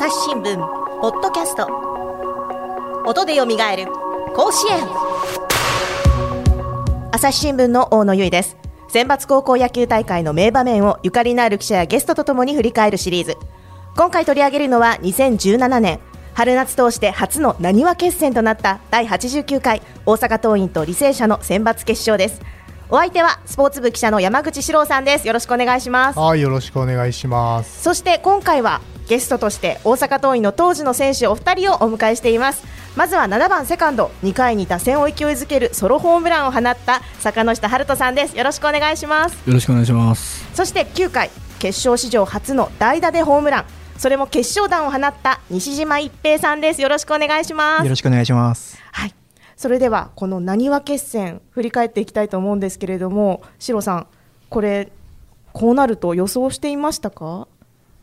[0.00, 0.56] 朝日新聞
[1.02, 1.68] ポッドキャスト。
[3.06, 3.84] 音でよみがえる
[4.34, 4.78] 甲子園。
[7.12, 8.56] 朝日新聞の大野由依です。
[8.88, 13.36] 選抜高校野球大会の名場面をゆかりのある記者やゲストとともに振り返るシリーズ。
[13.94, 16.00] 今回取り上げるのは2017年。
[16.32, 22.40] 春夏通して初のなにわ決戦となった第89回大阪桐蔭と履正社の選抜決勝です。
[22.92, 25.26] お相手はスポーツ部記者の山口史郎さんです。
[25.26, 26.18] よろしくお願いします。
[26.18, 27.82] はいよろしくお願いします。
[27.82, 32.64] そして今回はゲストとして大阪桐蔭の当時の選手お二人をお迎えしています。
[32.96, 38.36] まずは7番セカンド2回に打線を勢いづけるソロホームランを放った坂下春人さんです。
[38.36, 39.34] よろしくお願いします。
[39.48, 40.48] よろしくお願いします。
[40.54, 41.30] そして9回
[41.60, 43.64] 決勝史上初の代打でホームラン。
[43.98, 46.82] それも決勝弾を放った西島一平さんです。
[46.82, 47.84] よろしくお願いします。
[47.84, 48.82] よろしくお願いします。
[48.90, 49.19] はい
[49.60, 54.06] それではこのなにわ決戦振り返っていきたいと思うんですけれどもシロさん
[54.48, 54.90] これ
[55.52, 57.46] こうなると予想していましたか？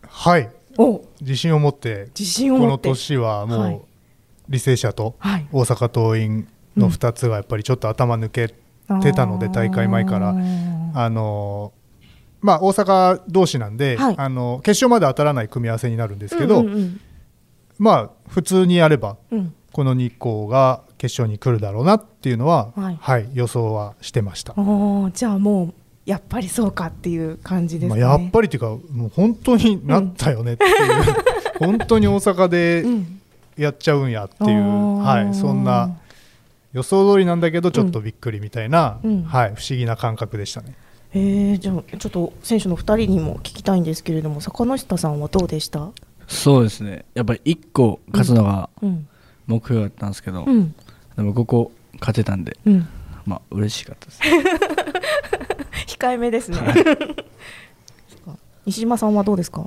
[0.07, 0.51] はい。
[0.77, 2.83] お自信を持って自信を持って。
[2.83, 3.81] この年はもう、はい。
[4.51, 5.47] 履正社とはい。
[5.51, 6.45] 大阪桐蔭
[6.77, 8.49] の2つがやっぱりちょっと頭抜け
[9.01, 10.35] てたので、大会前から。
[10.93, 11.73] あの
[12.41, 14.15] まあ大阪同士なんで、はい。
[14.15, 17.01] あの決勝まで当たらない組み合わせになるんですけど、うんうんうん。
[17.79, 19.55] まあ普通にやればうん。
[19.71, 22.97] この日光が決勝に来るだろうなっていうのは、はい。
[22.99, 24.53] はい、予想はしてました。
[24.53, 25.73] おーじゃあもう
[26.05, 28.03] やっぱりそうかっていう感じですまあ、ね。
[28.03, 30.73] やっぱりっていうかもう本当になったよねっていう、
[31.59, 33.19] 本当に大阪でうん。
[33.57, 35.23] やっちゃうんやっていう、あー。
[35.25, 35.97] はい、そんな
[36.73, 39.23] 予想通りなんだけどちょっとびっくりみたいな、うん。
[39.23, 40.73] はい、不思議な感覚でしたね。
[41.13, 45.89] えー、じゃあちょっと選手の2人にも聞きたいんですけれども坂下さんはどうでした、
[46.27, 47.05] そうですね。
[47.13, 49.07] やっぱり1個勝つのがうん。
[49.47, 50.75] 目標だったんですけど、うん
[51.17, 52.87] でもここ勝てたんでうん、
[53.25, 54.21] まあ嬉しかったです。
[55.97, 56.57] 控えめですね。
[58.65, 59.65] 西島さんはどうですか？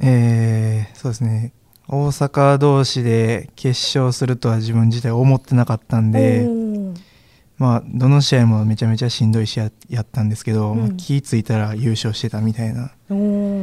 [0.00, 1.52] えー、そうですね。
[1.88, 6.46] 大阪同士で決勝するとは自分自体思ってなかったんで
[7.56, 10.78] まあどの試合もめちゃめちゃしんどい試合やったんですけど、うん。
[10.78, 12.92] まあ気ぃ付いたら優勝してたみたいな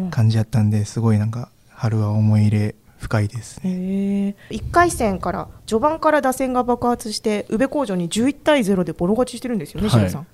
[0.09, 3.69] 感じやったんですごいなんか春は思い入れ深いですね。
[3.71, 9.99] へえ1回戦から序盤から打線が爆発して宇部工場に11対0でボロ勝ちしてるんですよね、はい。
[9.99, 10.27] 白さん。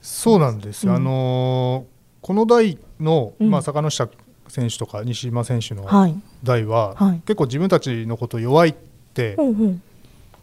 [0.00, 0.94] そうなんです、うん。
[0.94, 3.50] あのーこの代の、うん。
[3.50, 4.08] まあ、坂下
[4.48, 6.14] 選手とか西島選手のはい。
[6.42, 7.20] 代は、はい。
[7.26, 8.74] 結構自分たちのこと弱いっ
[9.12, 9.82] てうんうん。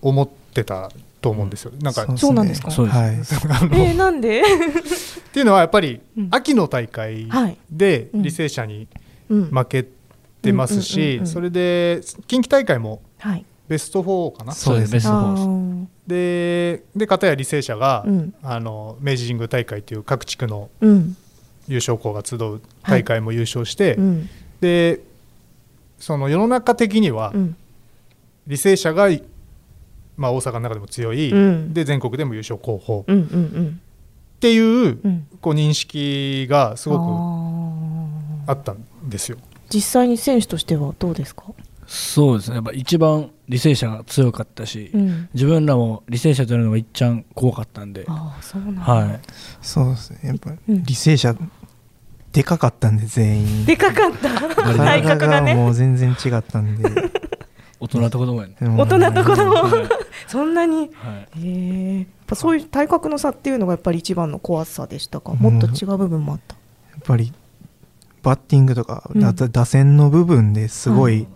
[0.01, 1.71] 思ってたと思うんですよ。
[1.81, 2.69] なんかそうなんですか？
[2.69, 2.91] そうで
[3.23, 3.35] す。
[3.47, 3.69] はい。
[3.73, 4.41] えー、なんで？
[4.41, 4.43] っ
[5.33, 6.27] ていうのはやっぱりうん。
[6.29, 7.57] 秋の大会はい。
[7.71, 8.21] でうん。
[8.21, 8.87] 履正社に
[9.29, 9.45] うん。
[9.45, 10.00] 負けてうん
[10.49, 13.45] うんうんうんしそれで近畿大会もはい。
[13.67, 14.51] ベスト4かな？
[14.53, 18.33] そうですベストあ4ででで片や履正社が、うん。
[18.43, 21.15] あの明治神宮大会という各地区のうん。
[21.67, 24.29] 優勝校が集う大会も優勝して、うん。
[24.59, 25.01] で
[25.99, 27.55] その世の中的にはうん。
[28.47, 29.07] 履正社が、
[30.17, 31.73] まあ、大阪の中でも強い、うん。
[31.73, 33.27] で全国でも優勝候補うんうんう
[33.61, 33.81] ん。
[34.37, 35.27] っていう,、うん。
[35.39, 37.01] こう認識がすごく
[38.49, 39.37] あったんですよ。
[39.73, 41.43] 実際に選手としてはどうですか？
[41.87, 45.29] そうですねやっぱ一番履正社が強かったし、うん。
[45.33, 48.81] 自分らも履正社というのが一番怖かったんでああそうなんだ。
[48.81, 49.19] はい
[49.61, 51.35] そうですねやっぱうん履正社
[52.31, 54.29] でかかったんで全員でかかった？
[54.77, 55.53] 体格がね。
[55.53, 56.89] もう全然違ったんで
[57.81, 59.51] 大人と子供やね大人と子供？
[59.53, 59.89] はい
[60.31, 60.91] そんなに？
[60.93, 61.97] はいへえ。
[61.97, 65.33] やっぱそういう体格の差っていうのがやっぱり一番の怖さでしたか？
[65.33, 66.55] もっと違う部分もあった。
[66.91, 67.33] やっぱり
[68.23, 71.27] バッティングとか、うんだ打線の部分ですごい、はい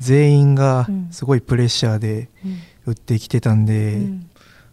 [0.00, 2.30] 全員がうんすごいプレッシャーで
[2.86, 4.26] 打ってきてたんで、うん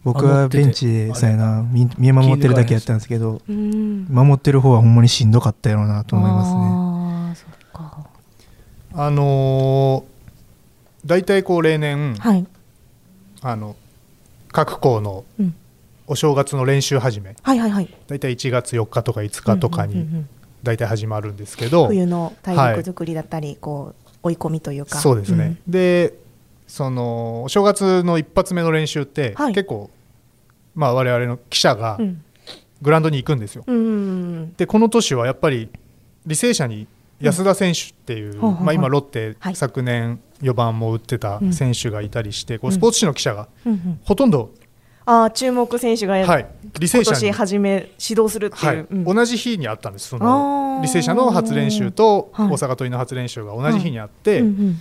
[0.03, 4.05] 僕はベンチでそうやな見見守ってるだけやったんですけどうん。
[4.09, 6.57] 守ってる方はほんまにしんどかったやろうなと思いますね。
[6.61, 8.07] ああそっか。
[8.93, 12.47] あのー大体こう例年、はい。
[13.41, 13.75] あの
[14.53, 15.55] 各校のうん。
[16.09, 17.93] お正月の練習始めはいはいはい。
[18.07, 20.29] 大体1月4日とか5日とかにうんうんうんうん
[20.67, 24.97] 大体始まるんですけど、冬の体力作りだったり、こう追い込みというか。
[24.99, 26.13] そうですね、で
[26.67, 29.89] そのお正月の一発目の練習って、はい結構、
[30.75, 32.23] まあ、我々の記者がうん。
[32.79, 33.63] グラウンドに行くんですよ。
[33.65, 33.89] うんうんう
[34.41, 34.53] ん。
[34.53, 35.69] でこの年はやっぱり
[36.27, 36.85] 履正社に
[37.19, 43.99] 安田選手っていう、まあ、今ロッテ、はい昨年4番も打ってたうん選手がいたりして、こううんスポーツ紙の記者がうんうん。
[44.03, 44.51] ほとんど、
[45.09, 48.65] ああ注目選手が、はい、履正今年社に、初め指導するっていう。
[48.65, 48.77] はい。
[48.77, 49.03] うん。
[49.05, 50.09] 同じ日にあったんです。
[50.09, 50.83] そあのー。
[50.83, 52.47] 履正社の初練習とはい。
[52.49, 54.79] 大阪桐蔭の初練習が同じ日にあって、うんうん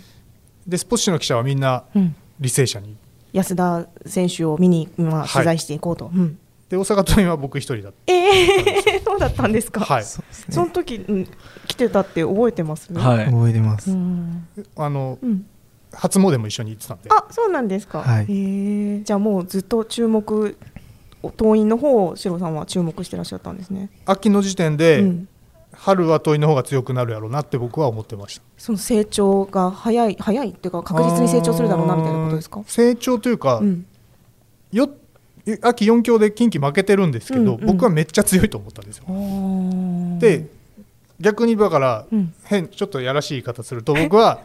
[0.66, 2.16] でスポーツ紙の記者はみんなうん。
[2.40, 2.96] 履正社に。
[3.32, 5.28] 安田選手を見に、まあ、はい。
[5.28, 6.10] 取材していこうと。
[6.12, 6.38] うん。
[6.68, 9.84] で大阪桐蔭は僕一人だったええー、 そうだったんですか？
[9.84, 10.04] はい。
[10.04, 11.28] そうですそのね時、うん、
[11.68, 12.92] 来てたって覚えてます？
[12.92, 13.26] はい。
[13.26, 14.44] 覚えてます、うん。
[14.76, 15.46] あのうん。
[15.96, 18.02] 初詣も一緒に行ってたんであ、そうなんですか。
[18.02, 19.00] はいへえ。
[19.02, 20.56] じゃあもうずっと注目。
[21.36, 23.90] 党員の方をシロさんは注目してらっしゃったんですね。
[24.04, 25.28] 秋の時点で、うん。
[25.72, 32.62] 春は問いの方が強くなるやろうなって僕は思ってましたその成長が早い早いっていうか確実に成長するだろうなみたいなことですか？
[32.66, 33.84] 成長というか、うん。
[34.72, 34.88] よ
[35.62, 39.04] 秋4強で近畿負けてるんですけど、うんうん僕はめっちゃ強いと思ったんですよ。
[40.18, 40.46] で
[41.20, 44.40] 逆にだから、うん変ちょっとやらしい言い方すると僕は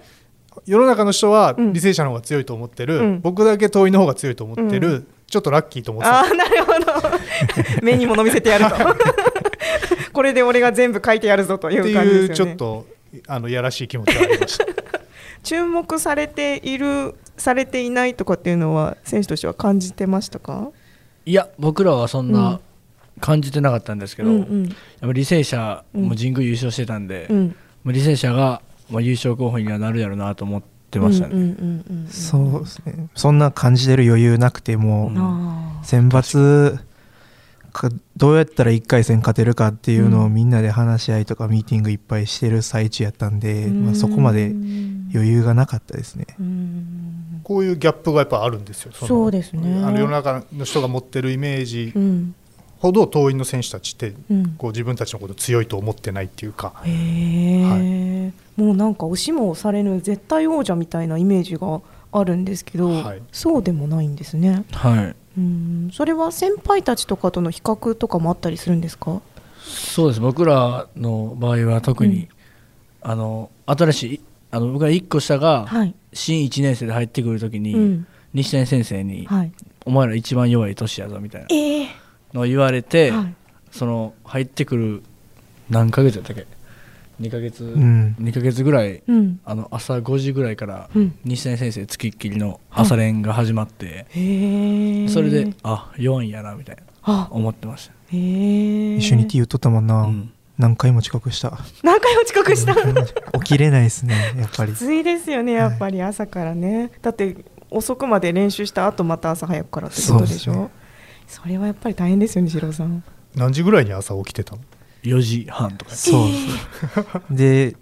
[0.65, 1.71] 世の中の人はうん。
[1.71, 3.21] 履正社の方が強いと思ってる、うん。
[3.21, 6.19] 僕だけ遠いの方が強いと思ってる、うちょっとラッキーと思ってた。
[6.19, 6.85] ああなるほど。
[7.81, 8.75] 目にもの見せてやると。
[10.11, 12.51] これで俺が全部書いてやるぞといってう感じいうですよね。
[12.51, 12.85] ちょっと
[13.27, 14.65] あのやらしい気持ちがありました。
[15.43, 20.69] 注目されているされていないとかっていうのは選手としては感じてましたか？
[21.25, 22.33] いや僕らはそんうん。
[22.33, 22.59] な
[23.19, 24.63] 感じてなかったんですけど、うんうん。
[24.65, 27.55] やっぱ履正社も神宮優勝してたんで、うん。
[27.83, 28.61] まあ履正社が
[28.91, 30.61] まあ優勝候補にはなるやろうなと思っ
[30.91, 32.07] てましたね、うんうんうんうん。
[32.07, 33.09] そうですね。
[33.15, 35.17] そんな感じてる余裕なくても、うん。
[35.17, 36.79] あ選抜
[37.71, 40.33] かどうやったら1回戦勝てるかっていうのをうん。
[40.33, 46.25] みんなで話し合いとかミーティングいっぱいしてる最中やったんで、ーまあ、そこまでうん余裕がなかったですね。
[46.39, 47.41] うん。
[47.43, 48.91] こういうギャップがやっぱあるんですよ。
[49.01, 49.83] のそうですね。
[49.83, 52.35] あの世の中の人が持ってるイメージうん。
[52.79, 54.55] ほど党員の選手たちってうん。
[54.57, 58.20] こう自分たちのこと強いと思ってないっていうか、へえ、
[58.57, 61.81] もうなんか押しも押されぬ絶対王者みたいなイメージが
[62.11, 63.21] あるんですけど、はい。
[63.31, 64.65] そうでもないんですね。
[64.73, 65.15] はい。
[65.37, 65.89] うん。
[65.93, 69.21] それは先輩たちとかとの比較とかもあったりするんですか？
[69.63, 70.19] そうです。
[70.19, 72.27] 僕らの場合は特に、
[73.01, 74.21] あの新しい
[74.51, 78.07] あの僕が1個下がはい、新1年生で入ってくるときに、うん。
[78.33, 79.51] 西谷先生に、はい、
[79.85, 81.87] お前ら一番弱い年やぞみたいなええ。
[82.33, 83.35] のを言われて、はい。
[83.71, 85.03] その入ってくる
[85.69, 86.45] 何ヶ月やったっけ？
[87.21, 88.15] 2ヶ月、うん。
[88.19, 89.39] 2ヶ月ぐらいうん。
[89.45, 91.15] あの朝5時ぐらいからうん。
[91.23, 97.27] 西谷先生つきっきりの朝練が始まって、へえそれであ弱いんやなみたいなあ。
[97.31, 100.31] 思ってました、へえ一緒にティー言っとったもんな、うん。
[100.57, 101.57] 何回も遅刻した。
[101.83, 102.75] 何回も遅刻した？
[103.39, 104.73] 起きれないですねやっぱり。
[104.73, 107.37] きついですよねやっぱり朝からね、だって
[107.69, 110.53] 遅くまで練習した後また朝早くからってことでしょ？
[110.53, 110.69] そう
[111.27, 113.03] そ,、ですれはやっぱり大変ですよね四郎さん。
[113.35, 114.61] 何時ぐらいに朝起きてたの？
[115.03, 115.95] 4時半とか。
[115.95, 117.35] そう。
[117.35, 117.75] で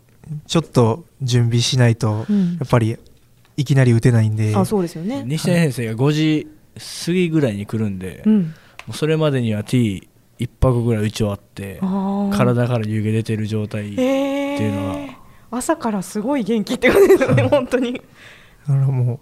[0.47, 2.53] ちょっと準備しないとうん。
[2.53, 2.97] やっぱり
[3.57, 5.23] いきなり打てないんで、あそうですよね。
[5.25, 6.47] 西谷先生が5時
[7.05, 8.43] 過ぎぐらいに来るんで、も
[8.91, 10.07] うそれまでには T1
[10.61, 11.79] 泊ぐらい打ち終わって
[12.31, 15.19] 体から湯気出てる状態っていうのは。
[15.51, 17.93] 朝からすごい元気って感じですよね 本当に。
[17.93, 19.19] だからも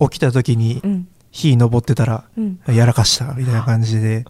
[0.00, 1.08] う起きた時にうん。
[1.30, 2.58] 火昇ってたらうん。
[2.66, 4.24] やらかしたみたいな感じで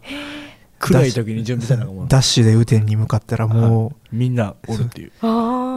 [0.79, 5.13] 暗い時に準備せなあかんもんダッシュで雨天に向かったらもみんなおるっていう。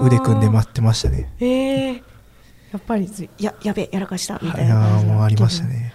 [0.05, 1.33] 腕組んで待ってましたね。
[1.39, 2.01] えー、や
[2.77, 4.75] っぱりずややべやらかしたみたいな。
[4.75, 5.93] 感じのーもうありましたね。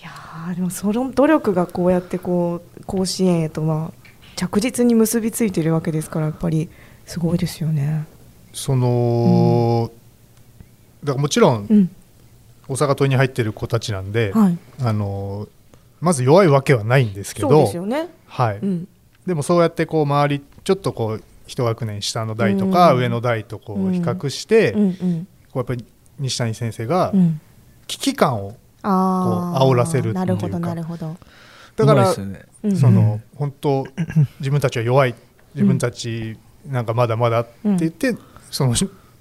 [0.00, 4.02] いやーでもその努力がこうやってこう甲子園へとまあ
[4.36, 6.68] 着実に結びついてるわけですからやっぱり
[7.06, 8.06] すごいですよね。
[8.52, 9.90] その、
[11.04, 11.90] だからもちろんうん、
[12.68, 14.58] 大阪桐蔭に入ってる子たちなんで、はい。
[14.80, 15.48] あの
[16.02, 17.64] まず弱いわけはないんですけど。
[18.26, 18.88] はいうん、
[19.24, 25.84] でもそうやってこう周りちょっとこう一学年下の代とかうん上の代とこううん比較して、うん、うん、こうやっぱり
[26.18, 27.40] 西谷先生がうん。
[27.86, 28.50] 危機感を。
[28.50, 31.16] こう煽らせるっていうかなるほど、なるほど。
[31.76, 33.86] だからねうんその本当
[34.40, 35.14] 自分たちは弱い
[35.54, 36.36] 自分たち
[36.66, 38.16] なんかまだまだって言って、
[38.50, 38.74] その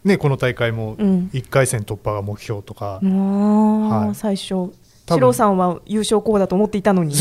[0.03, 1.29] ねこの大会もうん。
[1.31, 4.71] 1回戦突破が目標とか、ああ、はい最初。
[5.07, 7.15] 四郎さんは優勝候補だと思っていたのに。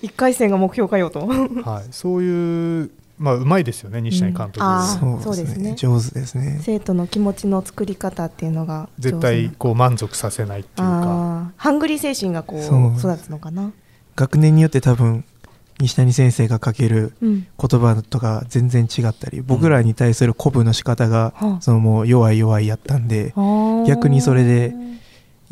[0.00, 1.26] 一回戦が目標かよと。
[1.26, 5.54] はい、そういうまあうまいですよね西谷監督、うんあーそうですね。
[5.54, 5.74] そうですね。
[5.76, 6.58] 上手ですね。
[6.62, 9.20] 生徒の気持ちの作り方っていうのが上手な。
[9.20, 11.02] 絶対こう満足させないっていうか。
[11.02, 13.72] あーハングリー精神がこう育つのかな？
[14.16, 15.24] 学年によって多分
[15.78, 17.46] 西谷先生がかけるうん。
[17.58, 21.60] 言葉とか全然違ったり僕らに対する鼓舞の仕方がはあ。
[21.60, 23.86] そのもう弱い弱いやったんであー。
[23.86, 24.74] 逆にそれで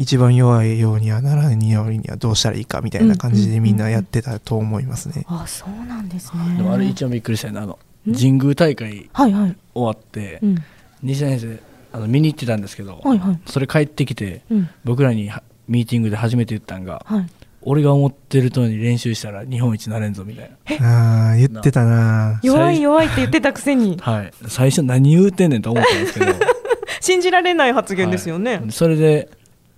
[0.01, 5.27] 一番弱いようにはならないようにはどうしたらいいかみたいな感じでみんなやってたと思いますね。
[5.29, 6.57] あそうなんですね。
[6.57, 7.79] でもあれ一番びっくりしたよねあの
[8.09, 9.57] ん神宮大会はいはい。
[9.75, 10.57] 終わって、うん。
[11.03, 11.61] 西谷先
[11.93, 13.41] 生あの見に行ってたんですけど、はいはい。
[13.45, 14.71] それ帰ってきてうん。
[14.85, 17.27] 僕らにはミーティングで初めて言ったんがはい。
[17.61, 26.33] 俺が思ってる通りに練習したら日本一なれんぞみたいなああ言ってたな弱い弱いって言ってたくせにはい最初何言うてんねんと思ったんですけど
[27.03, 28.57] 信じられない発言ですよね。
[28.57, 29.29] はいそれで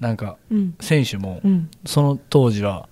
[0.02, 0.74] なんかうん。
[0.80, 1.70] 選手もうん。
[1.86, 2.88] その当時は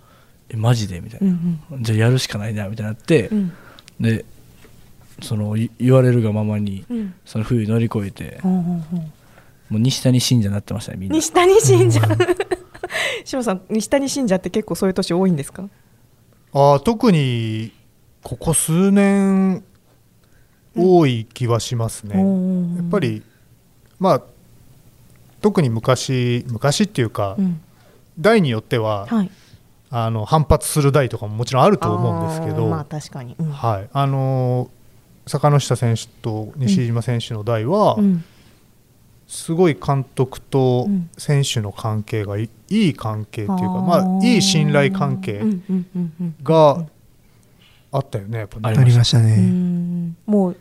[0.49, 1.01] えマジで？
[1.01, 1.61] みたいうん。
[1.71, 3.53] な、じゃあやるしかないなみたいになって、うん。
[4.01, 4.25] で
[5.21, 7.15] そのい言われるがままにうん。
[7.27, 8.83] その冬乗り越えても
[9.73, 11.17] う西谷信者になってましたねみんな。
[11.17, 12.01] 西谷信者。
[13.25, 15.69] 志さん西谷信者って結構そういう年多いんですか？
[16.53, 17.73] あー特に
[18.23, 19.63] ここ数年
[20.77, 22.77] 多い気はしますね、うん。
[22.77, 23.23] やっぱり
[23.99, 24.23] まあ
[25.41, 27.61] 特に昔昔っていうか、うん。
[28.19, 29.31] 代によっては、はい。
[29.93, 33.51] あの反発する代とかももちろんあると思うんですけど、まあ確かに、うん。
[33.51, 34.81] はい、あのー
[35.27, 38.25] 坂下選手と西島選手の代は、うん。
[39.29, 41.11] すごい監督とうん。
[41.17, 45.43] 選手の関係がいいい関係っていうか、まあ、いい信頼関係
[46.43, 46.85] が
[47.93, 48.79] あったよねやっぱね。
[48.79, 49.37] ありましたうね。
[49.37, 50.17] ん。
[50.27, 50.57] もう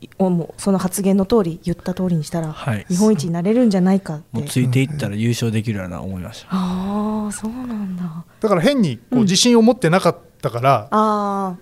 [0.00, 2.86] いおもうその発言の通り言った通りにしたら、はい。
[2.88, 4.24] 日本一になれるんじゃないかって。
[4.32, 8.24] もうついていったら優勝できるような思いましたああそうなんだ。
[8.40, 9.22] だから変にこううん。
[9.22, 11.56] 自信を持ってなかったから、あ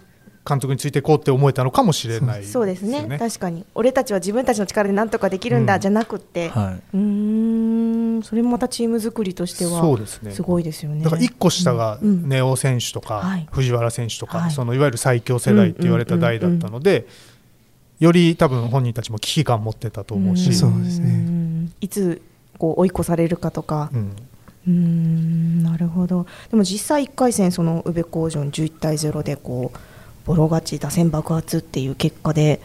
[0.48, 3.18] 監督についていこうって思えたのかもしれないあそうですね。
[3.18, 3.66] 確かに。
[3.74, 5.80] 俺たちは自分たちの力で何とかできるんだ、うん。
[5.80, 8.22] じゃなくって、はうーん。
[8.22, 10.30] それもまたチーム作りとしてはそうですね。
[10.30, 11.02] すごいですよね。
[11.02, 12.08] だから1個下がうん。
[12.08, 12.28] うん。
[12.28, 13.48] 根尾選手とかはい。
[13.50, 14.50] 藤原選手とか、はい。
[14.52, 17.06] そのいわゆる最強世代って言われた代だったので、
[17.98, 21.10] より多分本人たちも危機感持ってたと思うし、そうですね。
[21.12, 22.20] んいつ
[22.58, 23.90] こう追い越されるかとか。
[23.92, 24.16] うん。
[24.66, 26.26] うーんなるほど。
[26.50, 29.78] でも実際1回戦その宇部工場に11対0でこう
[30.26, 32.60] ボロ勝ち打線爆発っていう結果で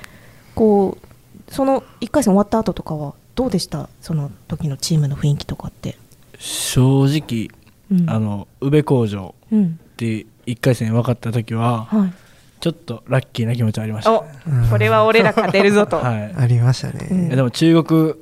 [0.55, 3.87] こうその1回戦終わった後とかはどうでした？
[4.01, 5.93] その時のチームの雰囲気とかって、い
[6.39, 7.49] 正直
[7.91, 9.79] うん、あの宇部工場うん。
[9.93, 12.13] って1回戦分かった時ははい
[12.61, 14.17] ちょっとラッキーな気持ちありました。
[14.19, 14.69] おね、うん。
[14.69, 16.33] これは俺ら勝てるぞと、 はい。
[16.37, 16.97] ありましたうん。
[16.97, 17.29] ね。
[17.31, 18.13] えでも中国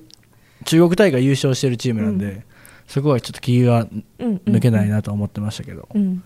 [0.65, 2.43] 中国大会優勝してるチームなんで、う
[2.88, 3.86] そこはちょっと気が
[4.17, 6.24] 抜けないなと思ってましたけど、うん。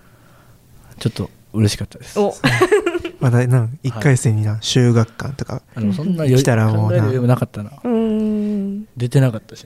[0.99, 2.19] ちょっと嬉しかったです。
[2.19, 2.35] お。
[3.19, 7.27] まだなん一回戦にな修学館とかあのそんな余裕来たらもうな。
[7.27, 7.71] なかったな。
[8.97, 9.65] 出てなかったし。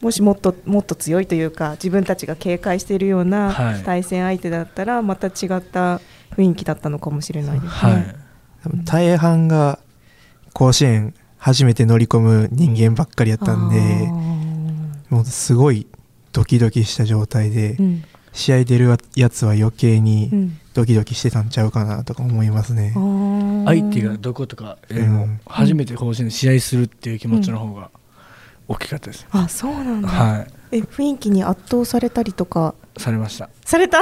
[0.00, 3.82] もしもっともっと強いというか自分たちが警戒しているようなはい。
[3.84, 6.00] 対戦相手だったらまた違った
[6.36, 7.92] 雰囲気だったのかもしれないですね。
[7.92, 8.16] はい、
[8.84, 9.78] 大半が
[10.52, 14.08] 甲子園初めて乗り込む人間ばっかりやったんで
[15.08, 15.86] もうすごい
[16.32, 18.04] ドキドキした状態でうん。
[18.32, 20.58] 試合出るやつは余計うにん。
[20.74, 22.92] ドキドキしてたんちゃうかなとか思いますね。
[22.94, 22.98] あ。
[22.98, 23.64] ー。
[23.64, 25.40] 相手がどことかよりもうん。
[25.46, 27.90] 初めて甲子園で試合するっていう気持ちの方が
[28.68, 33.48] 大きかったです、あそうなんだ、はえ雰囲気に圧倒されたりとかいされました。
[33.64, 33.98] された？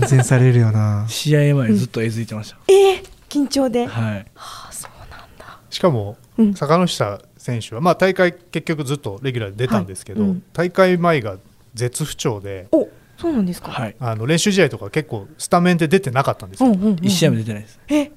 [0.08, 1.04] 然されるよな。
[1.08, 4.26] 試合前ずっとえずいてましえー、緊張で、た、はい。
[4.36, 5.58] あそうなんだ。
[5.70, 6.54] しかもうん。
[6.54, 10.30] 坂下選手は、まあ、大会結局ずっとレギュラーで出たんですけど、はい。
[10.30, 10.42] うん。
[10.52, 11.36] 大会前が
[11.74, 13.70] 絶不調でおそうなんですか？
[13.70, 13.96] はい。
[14.00, 17.80] あの練習試合とか結構スタメンで出てなかったんですよ、うんうんうん1試合も出てないです。
[17.88, 18.10] え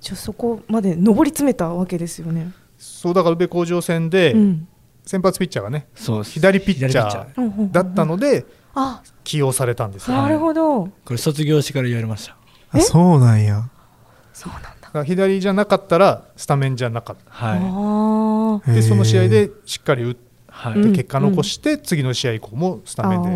[0.00, 4.68] じゃあそこまで上り詰めたわけですよね、そうだから宇部工場戦でうん。
[5.04, 7.26] 先発ピッチャーがね左ピッチャ左ー。
[7.36, 7.72] うんうんうんうん。
[7.72, 8.65] だったのであ
[9.24, 12.36] 起用されたんですよ、なるほど、これ卒業してから言われました。
[12.70, 13.68] あそうなんや。
[14.32, 15.04] そうなんだ。
[15.04, 17.30] 左じゃなかったらスタメンじゃなかった。
[17.30, 18.72] はい。
[18.72, 20.20] でその試合でしっかり打って
[20.90, 23.28] 結果残して次の試合以降もスタメンで、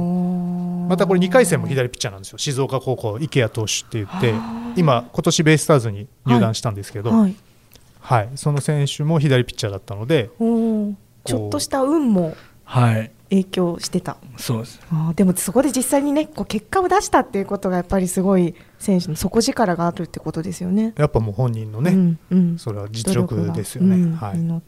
[0.88, 2.38] またこれ2回戦も左ピッチャーなんですよ。
[2.38, 4.34] 静岡高校池谷投手って言って
[4.80, 7.34] 今今年ベイスターズに入団したんですけど、はい。
[8.00, 8.28] はい。
[8.36, 10.30] その選手も左ピッチャーだったので
[11.24, 12.34] ちょっとした運も
[12.70, 13.10] はい。
[13.30, 14.16] 影響してた。
[14.36, 14.80] そうです。
[14.90, 20.94] あーでもそこで実際にねこう結果を出したっていうことがやっぱりすごい選手の底力があるってことですよね。
[20.96, 22.58] やっぱもう本人のね、うんうん。
[22.58, 23.96] それは実力ですよね。
[23.96, 24.26] 努力が。
[24.28, 24.38] はい。
[24.38, 24.62] うん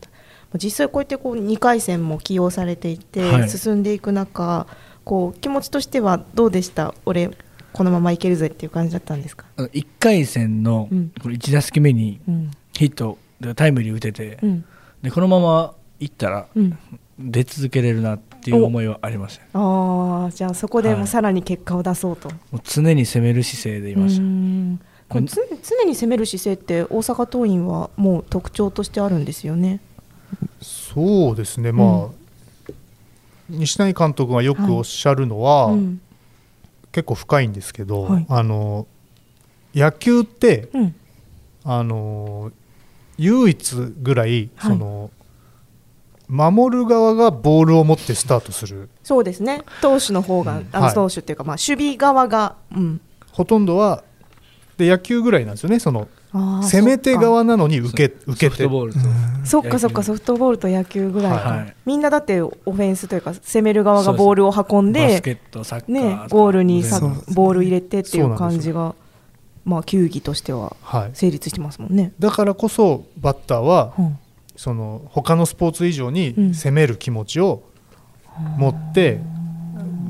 [0.59, 3.49] 実際こうやってこう2回戦も起用されていて、はい。
[3.49, 4.67] 進んでいく中
[5.03, 6.95] こう気持ちとしてはどうでした？
[7.07, 7.31] 俺
[7.73, 11.13] このままいけるぜっていう感じだったんですか、あの1回戦のうん。
[11.23, 12.51] この1打席目にうん。
[12.75, 14.65] ヒットでタイムリー打てて、うん。
[15.01, 16.79] でこのままいったらうん、
[17.19, 21.05] 出続けれるなっていう思いはありましたああじゃあそこでもはい。
[21.05, 22.31] うさらに結果を出そうと。
[22.31, 24.81] もう常に攻める姿勢でいましうた、ん。
[25.09, 29.81] これつ常に攻める姿勢って大阪桐蔭はもう特徴としてあるんですよね。
[30.63, 32.73] そうですね、まあ、
[33.51, 36.01] 西谷監督がよくおっしゃるのは、うん。
[36.93, 38.27] 結構深いんですけど、はい。
[38.29, 38.87] あの
[39.75, 40.95] 野球ってうん。
[41.65, 42.51] あの
[43.19, 44.73] 唯一ぐらい、はい。
[44.73, 45.11] その
[46.33, 48.89] 守る側がボールを持ってスタートする。
[49.03, 49.61] そうですね。
[49.83, 50.95] 投手の方が、あのはい。
[50.95, 53.01] 投手っていうか、まあ、守備側が、うん、
[53.33, 54.03] ほとんどは
[54.79, 55.79] で野球ぐらいなんですよね。
[55.79, 58.49] その攻め手側なのに受けソ受けて。
[58.49, 59.01] フトボールと
[59.45, 61.39] そっかそっかソフトボールと野球ぐらい。
[61.39, 61.75] か、はい。
[61.85, 66.99] みんなだってオフェンスというか攻める側がボールを運んでバスケットサッカーね、ゴールにさ
[67.35, 68.95] ボール入れてっていう感じが
[69.67, 72.15] まあ球技としてははい、成立してますもんね。
[72.19, 74.19] だからこそバッターはうん
[74.63, 76.55] その他のスポーツ以上にうん。
[76.55, 77.65] 攻める気持ちを
[78.59, 79.19] 持って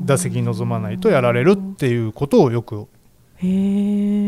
[0.05, 2.85] 打席に臨まないとやられるっていうことをよくお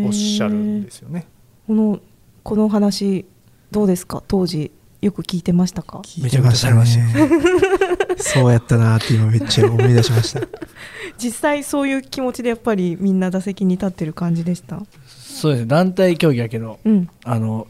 [0.10, 1.28] っしゃるんですよね。
[1.68, 2.00] この
[2.42, 3.26] この話
[3.70, 4.24] どうですか？
[4.28, 6.00] 当時よく聞いてましたか？
[6.00, 6.80] 聞いてましたね。
[6.80, 10.42] めちゃくそうやったなって今めっちゃ思い出しました。
[11.20, 14.82] 実際そういう気持ちでやっぱりみんな打席に立ってる感じでした？
[15.08, 15.62] そうです。
[15.62, 17.10] ね団体競技やけどうん。
[17.24, 17.68] あの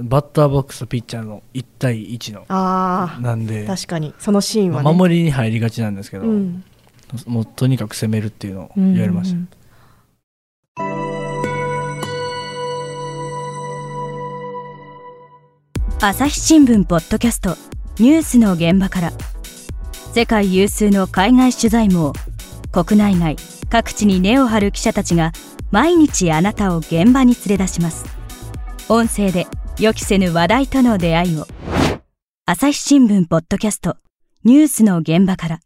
[0.00, 2.44] バッターボックスとピッチャーの1対1の。
[2.48, 3.64] あなんで。
[3.64, 4.14] あ確かに。
[4.20, 4.84] そのシーンはね。
[4.84, 6.62] まあ守りに入りがちなんですけど、うん。
[7.26, 9.48] もうとにかく攻めるっていうのを言われました、うん
[16.00, 17.56] 朝日新聞ポッドキャスト
[17.98, 19.12] ニュースの現場から。
[20.14, 22.12] 世界有数の海外取材網
[22.70, 23.36] 国内外
[23.68, 25.32] 各地に根を張る記者たちが
[25.72, 28.04] 毎日あなたを現場に連れ出します。
[28.88, 29.48] 音声で
[29.80, 31.46] 予期せぬ話題との出会いを。
[32.46, 33.96] 朝日新聞ポッドキャスト。
[34.42, 35.60] ニュースの現場から。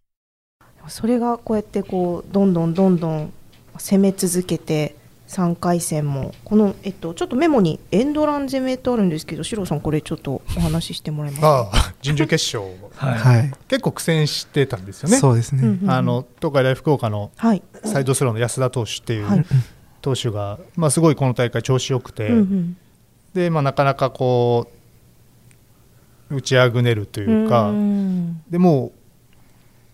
[0.87, 3.33] それがこうやってこうどんどんどんどん
[3.79, 4.97] 攻め続けて
[5.29, 6.35] 3回戦も。
[6.45, 11.49] この、えっと、ちょっとメモにエンドラン攻めとあるんですけどシロさんこれちょっとお話ししてもらえますか？
[11.49, 12.71] ああ準々決勝。
[12.95, 13.19] はい。
[13.19, 15.17] はい、結構苦戦してたんですよね。
[15.17, 19.39] そうですね、あの東海大福岡のはい、サイドスローの安田投手っていはい。
[19.39, 19.47] う
[20.03, 22.77] 投手が、まあ、すごいこの大会調子よくて、うんうん
[23.35, 24.69] でまあ、なかなかこ
[26.31, 28.93] う打ちあぐねるというか、うんでもう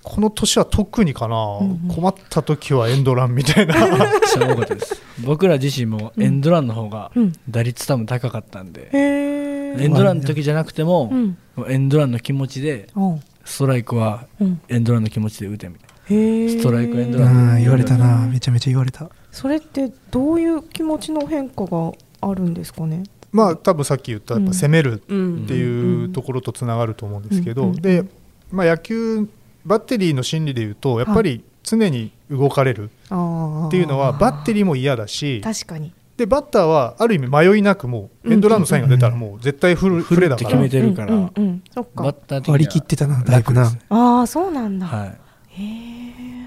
[0.02, 1.88] この年は特にかな、うんうん。
[1.94, 3.74] 困った時はエンドランみたいな。
[5.22, 7.32] 僕ら自身もエンドランの方がうん。
[7.50, 11.36] 打率多分高かったんで、へえエンドランの時じゃなくてもう、ん。
[11.68, 13.04] エンドランの気持ちでう。
[13.04, 14.60] んストライクはうん。
[14.68, 17.56] エンドランの気持ちで打てみたいへえストライクエンドうラン。
[17.58, 18.26] ん言われたな。
[18.32, 19.10] めちゃめちゃ言われた。
[19.30, 21.92] それってどういう気持ちの変化が
[22.22, 23.02] あるんですかね？
[23.32, 27.68] まあ多分さっき言ったやっぱ攻めるうんっていうところとつながると思うんですけど、うん。
[27.70, 27.76] うん。
[27.76, 27.82] うん。
[27.82, 28.04] で、
[28.50, 29.28] まあ、野球
[29.64, 35.92] バッテリーの心理でいうとやっぱり常に動かれるあっていうのはバッテリーも嫌だし確かに。
[36.16, 40.60] でバッターはある意味迷いなくもうエンドランのサインが出たらもう絶対フルフルって決フレだから。
[40.60, 41.62] めてるから、うんうんうん。
[41.72, 42.02] そっか。
[42.48, 43.70] 割り切ってたなだいぶな。
[43.88, 45.08] ああそうなんだ、はい。
[45.50, 46.37] へえ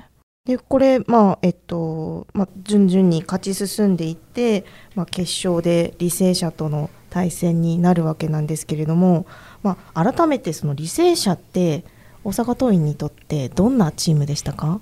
[0.52, 9.26] でこれまあえっと、まあ、順々に勝ち進んでいって、まあ、決勝で履正社との対戦になるわけなんですけれども、
[9.64, 11.86] まあ、改めてその履正社って
[12.26, 14.82] 大阪桐蔭にとってどんなチームでしたか、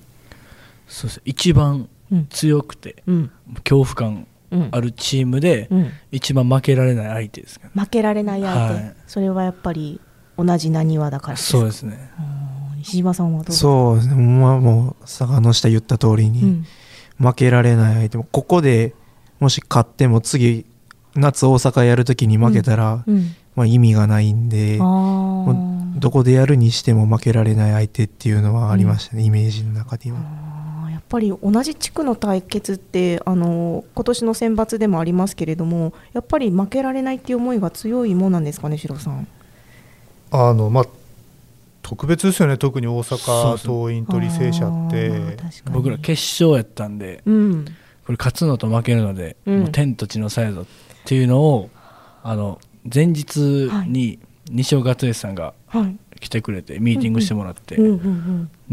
[0.88, 1.22] そうです。
[1.24, 2.28] 一番うん。
[2.28, 3.32] 強くてうん。
[3.64, 4.70] 恐怖感うん。
[4.72, 7.72] あるチームでうん、一番負けられない相手ですかね。
[7.76, 8.96] 負けられない相手、はい。
[9.06, 10.02] それはやっぱり
[10.36, 12.12] 同じなにわだからそうですね。
[12.18, 12.49] うん
[12.90, 13.62] 西島さんはどうですか？
[13.62, 16.66] そうまあもう坂の下言った通りに、うん。
[17.22, 18.96] 負けられない相手もここで
[19.42, 20.66] もし勝っても次
[21.16, 30.20] 夏大阪やるときに負けたら、うん、まあ、意味がないんでどこでやるにしても負けられない相手っていうのはありましたね、イメージの中には。
[30.90, 39.28] やっぱり同じ地区の対決ってあの今年の選抜でもありますけれどもやっぱり負けられないっていう思いが強いもんなんですかね、シロさん？
[40.32, 40.86] あのまあ
[41.90, 45.10] 特別ですよね特に大阪桐蔭と履正社って。
[45.10, 45.52] 確かに。
[45.72, 47.66] 僕ら決勝やったんでうん。
[48.06, 49.60] これ勝つのと負けるので、うん。
[49.62, 50.66] もう天と地の差やぞっ
[51.06, 51.72] ていうのを
[52.22, 52.60] あの
[52.94, 54.20] 前日に
[54.52, 55.98] 西岡剛さんがはい。
[56.20, 57.94] 来てくれてミーティングしてもらって、うんうんう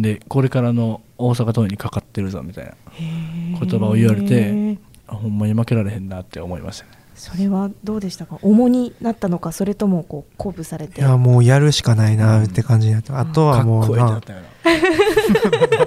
[0.01, 8.39] ん、でこれからの大阪桐蔭にかかってるぞみたいな言葉を言われてあほんまに負けられへんなって思いましたねそれはどうでしたか？
[8.43, 11.01] 重になったのかそれともこう鼓舞されて？
[11.01, 14.79] いやもうやるしかないなって感じになって、あとはもうかっこいいってななったよ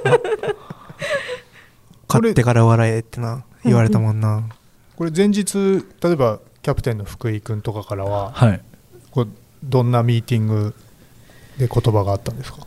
[0.04, 0.20] な
[2.08, 4.44] 勝ってから笑えってな言われたもんな、
[4.96, 8.62] これ前日例えばキャプテンの福井君とかからははい。
[9.12, 9.28] こう
[9.63, 10.74] どんなミーティング
[11.58, 12.65] で言葉があったんですか？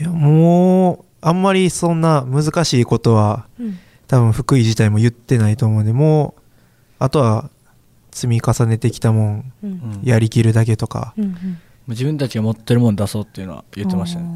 [0.00, 3.78] いやもうあんまりそんな難しいことはうん。
[4.06, 6.42] 多分福井自体も言ってないと思うんでもう
[6.98, 7.48] あとは
[8.14, 9.70] 積み重ねてきたもんうん。
[9.70, 11.58] うんやりきるだけとか、うんうん。
[11.88, 14.26] 自分たちが持ってるもん出そうっていうのは言ってましたね。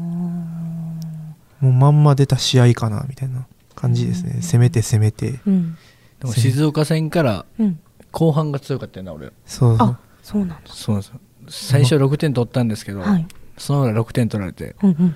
[1.61, 5.39] もうまんま出た試合かなみたいな感じですね、攻めて攻めて。
[5.47, 5.77] うん。
[6.19, 7.79] でも静岡戦からうん。
[8.11, 9.27] 後半が強かったよな俺。
[9.27, 9.77] らそう。
[9.79, 10.59] あそうなんだ。
[10.65, 11.19] そうなんですよ。
[11.47, 13.25] 最初6点取ったんですけど、はい。
[13.57, 14.75] その裏6点取られて。
[14.83, 15.15] うん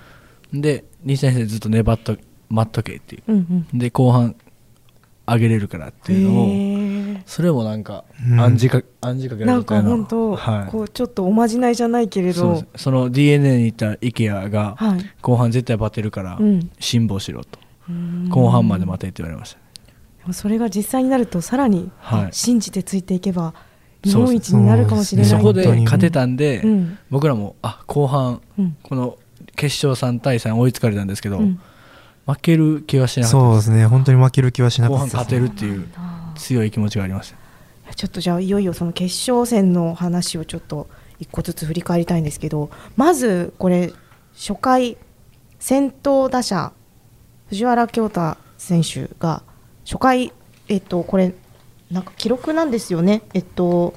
[0.53, 0.61] うん。
[0.61, 2.17] で2戦でずっと粘っと
[2.49, 3.31] 待っとけっていう。
[3.31, 3.67] んうん。
[3.73, 4.35] うで後半
[5.27, 6.47] 上げれるからっていうのを
[7.25, 8.39] それもなんかうん。
[8.39, 10.71] 暗示か、暗示かけらなんかれたような本当、はい。
[10.71, 12.63] こうちょっとおまじないじゃないけれど。
[12.75, 14.99] その DNA にいた IKEA がはい。
[15.21, 16.69] 後半絶対バテるからうん。
[16.79, 17.59] 辛抱しろと。
[17.89, 18.29] うん。
[18.29, 19.57] 後半まで待てって言われまし
[20.25, 22.29] たそれが実際になるとさらにはい。
[22.31, 23.53] 信じてついていけば
[24.03, 25.31] 日本一になるかもしれない。
[25.31, 26.97] そこで勝てたんで、うん。
[27.09, 28.77] 僕らもあ後半うん。
[28.83, 29.17] この
[29.55, 31.59] 決勝3対3追いつかれたんですけど、うん。
[32.25, 33.85] 負ける気はしなかったそうですね。
[33.85, 35.87] 本当に負ける気はしなか後半ったです、勝てるっていう
[36.35, 37.33] 強い気持ちがありまし
[37.95, 40.87] ちょっとじゃあいよいよその決勝戦の話をちょっと
[41.19, 43.93] 一個ずつ振り返りたいんですけどまずこれ
[44.33, 44.97] 初回
[45.59, 46.71] 先頭打者
[47.49, 49.43] 藤原恭太選手が
[49.85, 50.33] 初回
[50.67, 51.33] えっとこれ
[51.91, 53.21] なんか記録なんですよね。
[53.33, 53.93] えっと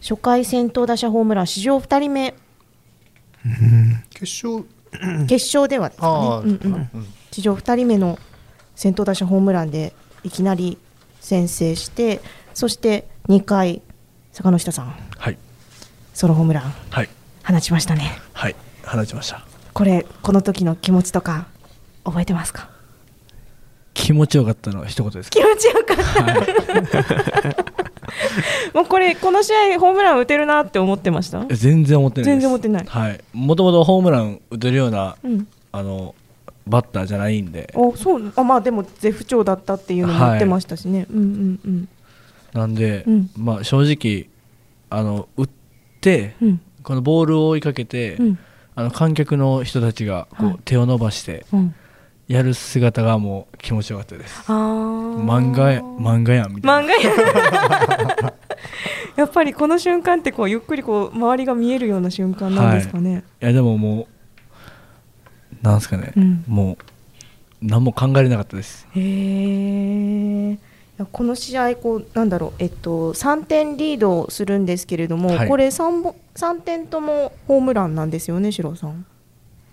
[0.00, 2.34] 初回先頭打者ホームラン史上2人目。
[4.10, 4.64] 決勝。
[5.26, 8.18] 決勝ではですね、うんうん史上2人目の
[8.74, 9.92] 先頭打者ホームランで
[10.24, 10.78] いきなり
[11.20, 12.20] 先制して
[12.54, 13.82] そして2回
[14.32, 14.94] 坂下さん。
[15.18, 15.38] はい。
[16.14, 16.72] ソロホームラン。
[16.90, 17.08] はい。
[17.44, 18.12] 放ちましたね。
[18.32, 18.54] はい。
[18.84, 19.44] 放ちました。
[19.72, 21.46] これこの時の気持ちとか
[22.04, 22.70] 覚えてますか？
[23.94, 25.30] 気持ちよかったのは一言です。
[25.30, 27.54] 気持ちよかった、
[28.74, 31.46] もうこれこの試合ホームラン打てるなって思ってました？
[31.48, 32.84] え全然思ってない全然思ってない。
[32.86, 33.20] はい。
[33.32, 35.48] もともとホームラン打てるようなうん。
[35.72, 36.14] あの
[36.66, 37.72] バッターじゃないんで。
[37.74, 38.32] おそう。
[38.36, 41.88] あまあでも絶不調だったっていうのも言ってましたしね、うんうんうん。
[42.52, 43.30] なんで、うん。
[43.36, 44.28] まあ正直
[44.90, 45.48] あの打っ
[46.00, 46.60] て、うん。
[46.82, 48.38] このボールを追いかけて、うん。
[48.74, 50.58] あの観客の人たちがこう、はい。
[50.64, 51.74] 手を伸ばしてうん。
[52.28, 54.42] やる姿がもう気持ちよかったです。
[54.50, 56.92] 漫画や漫画やんみたいな。
[56.92, 56.96] 漫
[58.14, 58.34] 画や
[59.16, 64.06] やっぱりこの瞬間ってこうゆっくりこう周りが見えるような瞬間なんですかね、いやでももう
[65.62, 66.44] なんすかね、うん。
[66.46, 66.84] もう
[67.62, 68.86] 何も考えれなかったです。
[68.94, 70.58] へえい
[70.98, 72.52] やこの試合こうなんだろう。
[72.58, 75.48] えっと3点リードするんですけれども、はい。
[75.48, 79.04] これ 3, 本3点ともホームランなんですよね、シロさん。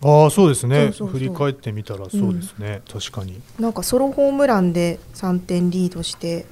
[0.05, 0.87] ああそうですね。
[0.87, 1.07] そうそうそう。
[1.07, 3.41] 振り返ってみたらそうですね、確かに。
[3.57, 6.45] なんかソロホームランで3点リードして、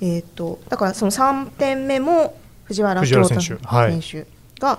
[0.00, 3.54] えっとだからその3点目も藤原選手。
[3.54, 4.78] 太はい選手が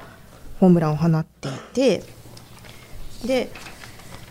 [0.61, 2.03] ホームランを放っていて、
[3.25, 3.51] で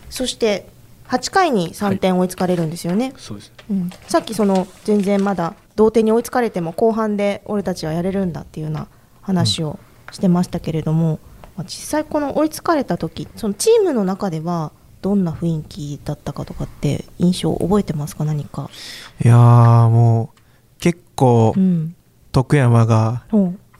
[0.09, 0.67] そして
[1.07, 3.13] 8回に3点追いつかれるんですよね。
[3.17, 3.51] そうです。
[3.69, 8.87] うん、さっきその全然まだ同点に追いつかれても後半で俺たちはやれるんだっていうような
[9.21, 9.79] 話を
[10.11, 11.19] してましたけれども、
[11.57, 18.25] まあ実際この追いつかれた時そのチームの中ではどんな雰囲気だったかとかって印象覚えてますか？
[18.25, 18.69] 何か、
[19.23, 20.39] いやーもう
[20.79, 21.95] 結構うん。
[22.31, 23.23] 徳山が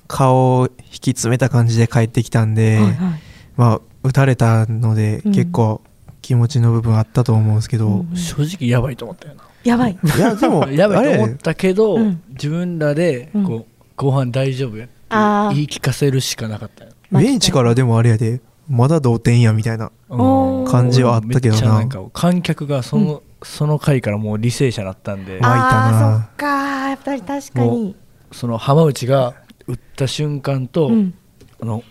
[0.08, 2.96] 顔を引き詰めた感じで帰ってきたんで、はいはい。
[3.58, 5.32] まあ打たれたのでうん。
[5.34, 5.82] 結構
[6.26, 9.44] 気持ちの部分あったと思うんですけど、うん正直やばいと思ったよな。
[9.64, 9.92] やばい。
[9.94, 13.66] いやでも やばいとあれ思ったけど、うん自分らでこう、うん。
[13.96, 14.88] 後半大丈夫や
[15.54, 16.92] 言い聞かせるしかなかったよ。
[17.12, 26.08] ベンチからでもあれやでまだ同点やみたいな感じはあったけどめっちゃななんか観客がその,、その回からもう履正社だったんであ湧いたな。
[26.08, 27.96] あーそっかやっぱり確かに。
[28.32, 29.36] その浜内が
[29.68, 31.14] 打った瞬間と、うん。
[31.62, 31.84] あの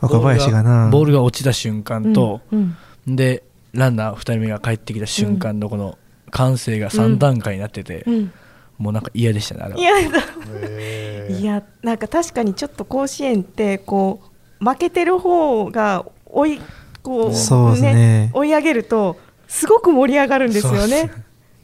[0.00, 0.88] 若林がな。
[0.90, 3.42] ボールが落ちた瞬間と、うんで
[3.72, 5.98] ランナー2人目が帰ってきた瞬間のこの
[6.30, 8.32] 歓声が3段階になってて、うん。
[8.78, 9.80] もうなんか嫌でしたねあれは。
[9.80, 10.18] いやだ
[10.62, 11.40] へー。
[11.40, 14.20] いやなんか確かにちょっと甲子園ってこ
[14.60, 16.60] う負けてる方が追い
[17.02, 18.30] こうそうですね。
[18.34, 19.16] 追い上げると
[19.48, 21.04] すごく盛り上がるんですよね。
[21.04, 21.10] っ。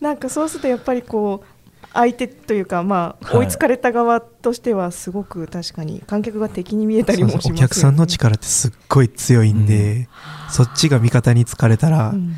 [0.01, 1.52] なんかそうするとやっぱりこう
[1.93, 3.39] 相手というかまあはい。
[3.39, 7.59] 追いつかれた側としてはすごく確かに観客が敵に見えたりもしますよね。
[7.59, 10.09] お客さんの力ってすっごい強いんで、
[10.51, 12.35] そっちが味方に疲れたら、うん。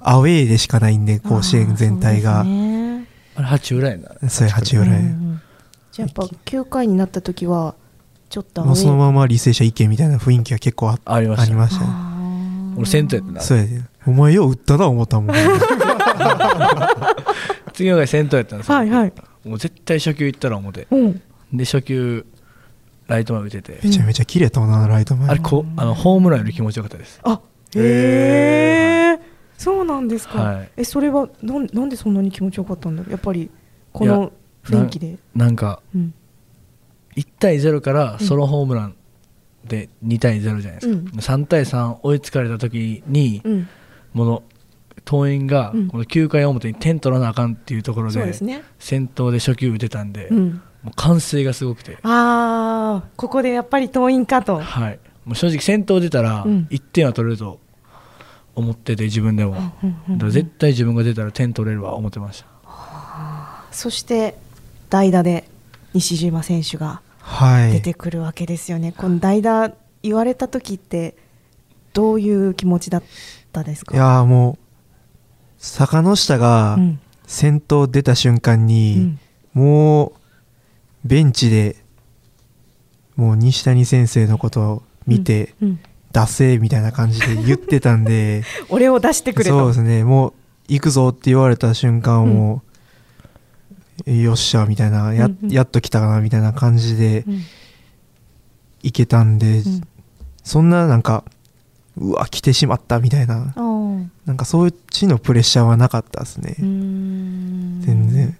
[0.00, 2.40] アウェーでしかないんで甲子園全体が。
[2.40, 3.08] あね。
[3.36, 4.28] あれ八浦やな。
[4.28, 5.40] そう八浦へ、うんうん。
[5.90, 7.74] じゃあやっぱ9回になった時は
[8.28, 11.42] ちょっともうそのまま履正社行けみたいな雰囲気が結構あありました。
[11.44, 11.90] ありましたね。
[12.76, 13.40] 俺先頭やったな。
[13.40, 13.82] そうやで。
[14.06, 15.36] お前よう打ったな思ったもん
[17.74, 18.76] 次の回先頭やったんですよ。
[18.76, 19.12] はいはい。
[19.44, 20.86] もう絶対初球行ったら思って。
[20.90, 21.22] うん。
[21.52, 22.26] で初球
[23.06, 27.20] ライト前打てて、めちゃめちゃ綺麗やったもんなライト前あれこあのホームランより気持ちよかったです。
[27.22, 27.40] あ
[27.76, 29.20] へえ
[29.58, 30.70] そうなんですか、はい。
[30.78, 33.10] えそれはなんなんでそんなに気持ちよかったんだろう。
[33.10, 33.50] やっぱり
[33.92, 34.32] この
[34.64, 36.14] 雰囲気で、なんかうん、
[37.16, 38.96] 1対0からソロホームラン
[39.64, 41.04] で2対0じゃないですか、うん。
[41.04, 43.68] 3対3追いつかれた時に、うん、
[44.14, 44.42] もの
[45.04, 45.88] 桐蔭がうん。
[45.88, 48.32] この9回表に点取らなあかんっていうところで,、
[48.78, 54.58] 先頭で初球打てたんで、うん、もう歓声がすごくて、ああここでやっぱり党員かと。
[54.60, 56.66] はい、もう正直先頭出たらうん。
[56.70, 57.60] 1点は取れると
[58.54, 62.46] 思ってて自分でも、うんうんだから絶対自分が出たら点取れるわ思ってました。
[63.72, 64.36] そして
[64.90, 65.48] 代打で
[65.92, 67.72] 西島選手がはい。
[67.72, 71.16] 出てくるわけですよね、この代打言われた時って
[71.94, 73.02] どういう気持ちだっ
[73.52, 73.94] たですか？
[73.96, 74.63] いやーもう
[75.64, 77.00] 坂の下がうん。
[77.26, 79.18] 先頭出た瞬間うに、ん。
[79.54, 80.12] もう
[81.08, 81.76] ベンチで
[83.16, 85.80] もう西谷先生のことを見て、うん。
[86.12, 90.04] 出せみたいな感じで言ってたんで 俺を出してくれとそうですね。
[90.04, 90.32] もう
[90.68, 92.62] 行くぞって言われた瞬間はも
[94.06, 95.50] う、よっしゃみたいなや,、うんうん。
[95.50, 97.40] やっと来たかなみたいな感じでうん。
[98.82, 99.80] 行けたんで、うん。
[100.44, 101.24] そんななんか
[101.96, 103.54] うわ来てしまったみたいな。
[104.26, 108.36] なんかそっちのプレッシャーはなかったですね、全然。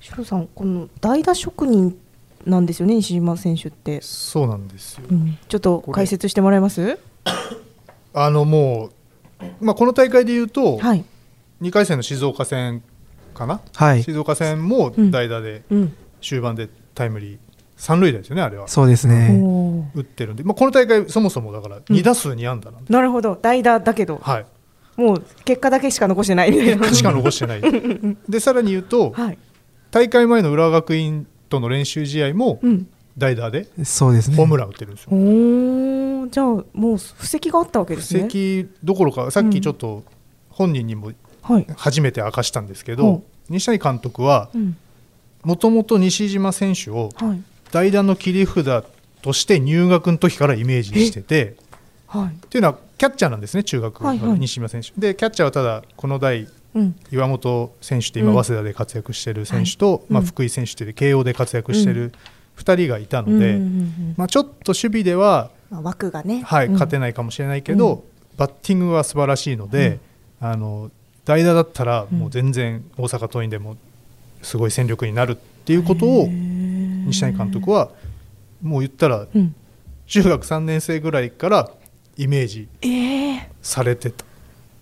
[0.00, 1.96] シロさんこの代打職人
[2.44, 5.04] なんですよね西島選手って、そうなんですよ。
[5.10, 5.38] うん。
[5.48, 6.98] ちょっと解説してもらえます？
[8.14, 8.90] あのも
[9.60, 11.04] う、まあ、この大会でいうと、はい、
[11.60, 12.82] 2回戦の静岡戦
[13.34, 14.02] かな、はい。
[14.02, 15.96] 静岡戦も代打でうん。
[16.20, 17.38] 終盤でタイムリー
[17.82, 18.68] 三塁打ですよねあれは。
[18.68, 19.42] そうですね。
[19.92, 23.36] 打ってるんで、まあ、この大会そもそもだから2打数2安打なんで、なるほど。
[23.42, 24.46] 代打だけど、はい。
[24.96, 26.92] もう結果だけしか残してないみたいな。
[26.94, 27.60] しか残してない。
[28.28, 29.38] でさらに言うとはい、
[29.90, 32.86] 大会前の浦和学院との練習試合もうん、
[33.18, 34.36] 代打でそうですね。
[34.36, 36.30] ホームラン打ってるんですよ、おー。
[36.30, 36.64] じゃあも
[36.94, 38.20] う布石があったわけですね。
[38.20, 40.04] 布石どころかさっきちょっと
[40.50, 41.10] 本人にも
[41.42, 44.76] はい、初めて明かしたんですけど、ほう西谷監督はうん。
[45.42, 48.84] もともと西島選手をはい代打の切り札
[49.22, 51.56] として入学の時からイメージしてて
[52.06, 52.26] はい。
[52.28, 54.28] っていうのはキャッチャーなんですね中学はいはい。
[54.28, 56.94] の西島選手、でキャッチャーはただこの代うん。
[57.10, 60.28] 岩本選手って今うん早稲田で活躍している選手と、まあ、はいうん。
[60.28, 62.12] 福井選手っていう慶応で活躍している
[62.58, 66.72] 2人がいたので、うんうんうんまあ、ちょっと守備では、まあ、枠がね、はいうん。
[66.74, 68.04] 勝てないかもしれないけど、
[68.36, 69.98] バッティングは素晴らしいので、
[70.40, 70.90] あの
[71.24, 73.76] 代打だったらもう全然大阪桐蔭でも
[74.42, 76.28] すごい戦力になるっていうことを
[77.06, 77.90] 西谷監督は
[78.62, 79.54] もう言ったらうん、
[80.06, 81.70] 中学3年生ぐらいから
[82.16, 84.24] イメージえー、されてた。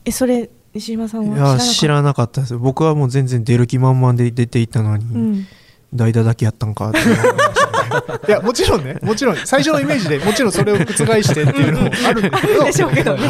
[0.04, 2.40] えそれ西島さんいはや知らなかった？
[2.42, 5.46] です僕はもう全然出る気満々で出ていったのに、うん、
[5.94, 6.98] 代打だけやったんかって。
[7.00, 7.70] 思いましたね
[8.28, 8.98] いやもちろんね。
[9.02, 9.36] もちろん。
[9.36, 12.30] 最初のイメージでもちろんそれを覆してっていうのもあるん
[12.64, 13.28] でしょうけどね。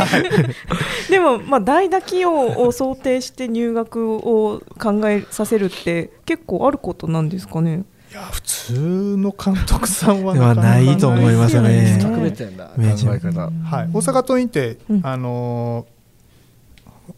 [1.08, 7.84] でも、まあ、代打起用を想定して入学を考えさせるって結構あることなんですかね？
[8.10, 12.84] いや普通の監督さんはなかなかないと思いますよね特別やんだ考え
[13.20, 13.40] 方。
[13.40, 15.06] はい、大阪桐蔭って、うん。
[15.06, 16.00] あのー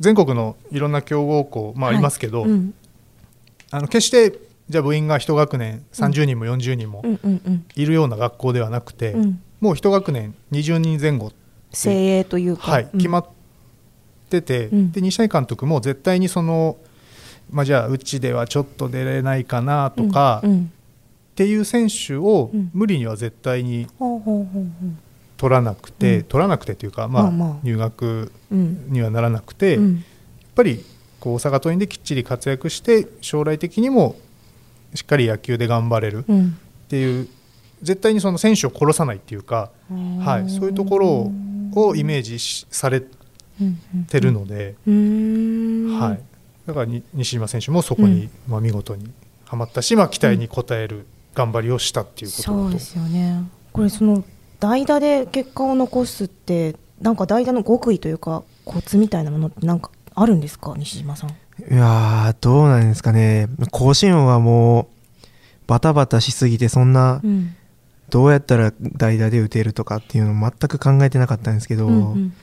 [0.01, 2.75] 全国のいろんな強豪校、まあ、ありますけど、うん。
[3.71, 7.65] あの決してじゃあ部員が一学年30人も40人もうんうんうん。
[7.75, 9.43] いるような学校ではなくて、うん。
[9.61, 11.33] もう一学年20人前後、
[11.73, 12.99] 精鋭というか、はい、うん。
[12.99, 13.27] 決まっ
[14.31, 14.93] てて、うん。
[14.93, 16.77] で西谷監督も絶対にその、
[17.51, 20.53] まあ、じゃあうちではちょっと出れないかなとか、っうん。
[20.53, 20.73] うん
[21.35, 22.71] ていう選手をうん。
[22.73, 23.87] 無理には絶対に
[25.37, 26.25] 取らなくて、うん。
[26.25, 27.31] 取らなくてというか、まあ
[27.63, 28.87] 入学ううん。
[28.89, 30.05] にはならなくて、やっうん
[30.55, 30.85] ぱり
[31.19, 34.17] こう大阪桐蔭できっちり活躍して将来的にも
[34.95, 36.59] しっかり野球で頑張れるっうん。
[36.89, 37.29] ていう
[37.83, 39.71] 絶対にその選手を殺さないっていうか、
[40.21, 41.33] はい、そういうところを
[41.75, 46.23] をイメージしされてるので、はい、
[46.67, 49.11] だからに西島選手もそこに、まあ、見事に
[49.47, 53.43] はまったし、まあ、期待に応える頑張りをしたっていうことだと、そうですよね。
[53.73, 54.25] これその
[54.61, 60.75] 代打で結果を残すってなんか代打の極意というかコツみたいなものってなんかあるんですか？
[60.77, 61.31] 西島さん。
[61.31, 61.35] い
[61.71, 63.49] やーどうなんですかね。
[63.71, 64.87] 甲子園はもう
[65.67, 67.57] バタバタしすぎてそんなうん。
[68.11, 72.35] どうやったら代打で打てるとかっていうの全く考えてなかったんですけど、うんうん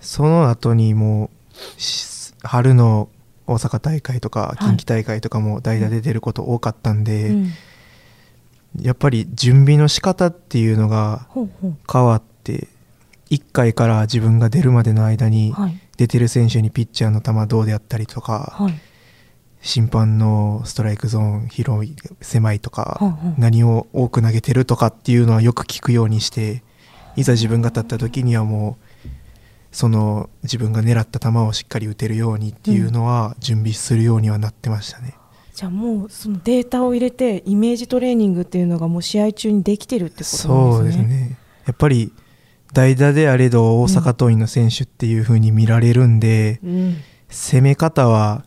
[0.00, 1.30] その後にも
[1.78, 3.10] うし春の
[3.46, 7.50] 大阪大会とか近畿大会とかも代打で出ること多かったんで、うん
[8.80, 11.28] やっぱり準備の仕方っていうのが
[11.90, 12.68] 変わって
[13.30, 15.80] 1回から自分が出るまでの間にはい。
[15.96, 18.74] 出てる選手にピッチャーの球どうであったりとかはい。
[19.60, 23.00] 審判のストライクゾーン広い狭いとか
[23.38, 26.62] 何を多く投げてるとかっていうのはよく聞くようにして
[27.16, 29.08] いざ自分が立った時にはもう
[29.72, 35.14] その自分が狙った球をしっかり打てるようにっていうのは準備するようにはなってましたね。
[35.54, 41.04] じゃあもうそのデータを入れてイメージトレーニングっていうのがもう試合中にできてるってことそうなんですね。
[41.04, 42.12] ですねやっぱり
[42.72, 46.96] 代打であれど大阪桐蔭の選手っていう風に見られるんで、うん
[47.30, 48.44] 攻め方は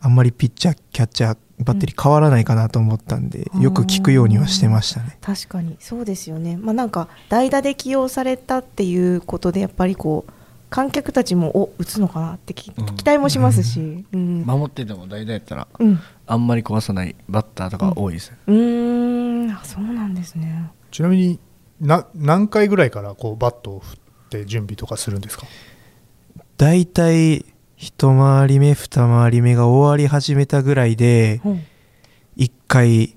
[0.00, 5.18] あんまりピッチャーキャッチャーバッテリー変わらないかなと思ったんで、うんよく聞くようにはしてましたね。
[5.20, 10.32] 確かにそうですよね、まあ、なんか代打で起用されたっていうことでやっぱりこう
[10.72, 12.72] 観客たちもお打つのかなって期
[13.04, 14.42] 待もしますし、うん。
[14.46, 16.00] 守ってても代打やったらうん。
[16.26, 19.50] あんまり壊さないバッターとか多いですね、うーん。
[19.50, 20.70] あそうなんですね。
[20.90, 21.38] ちなみに
[21.78, 23.98] な何回ぐらいからこうバットを振っ
[24.30, 25.46] て準備とかするんですか？
[26.56, 27.44] だいたい
[27.76, 31.64] 一回り目二回り目が終わり始めたぐらいでうん。
[32.34, 33.14] 一回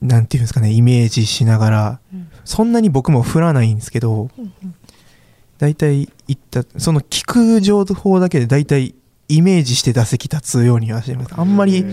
[0.00, 2.28] なんていうんですかねイメージしながらうん。
[2.44, 4.74] そんなに僕も振らないんですけどうんうん
[5.58, 8.94] 大体いったその聞く情報だけで大体
[9.28, 11.34] イメージして打席立つようにはしてます。
[11.36, 11.84] あんまり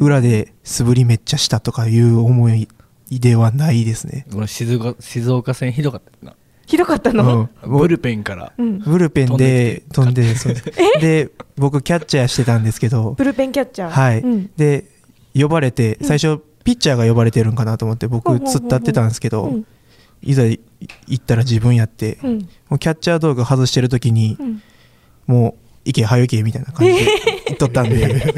[0.00, 2.68] 裏で素振りめっちゃしたとかいう思い
[3.10, 6.34] ではないですね、この静岡静岡戦ひどかったな。
[6.66, 8.78] ひどかったうのん、ブルペンからうん。
[8.80, 10.70] ブルペンで飛んでそうです。
[11.00, 13.14] で僕キャッチャーしてたんですけど。
[13.16, 13.90] ブルペンキャッチャー。
[13.90, 14.50] はい、うん。
[14.56, 14.84] で
[15.34, 16.06] 呼ばれてうん。
[16.06, 19.66] 最初ピッチャーが呼ばれてるんかなと思って僕突っ立ってたんですけど、うん。
[20.22, 20.60] いざい
[21.06, 22.38] 行ったら自分やって、うん。
[22.68, 24.62] もうキャッチャー道具外してる時にうん。
[25.26, 27.10] もう行け早行けみたいな感じで
[27.48, 28.34] 言っとったんで。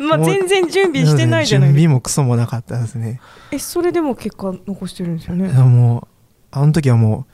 [0.00, 3.20] まあもう全然準備してないじゃない準備もクソもなかったですね。
[3.50, 5.48] えそれでも結果残してるんですよね。
[5.48, 6.08] もう
[6.50, 7.26] あの時はも